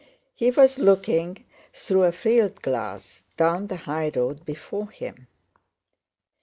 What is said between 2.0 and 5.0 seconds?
a field glass down the highroad before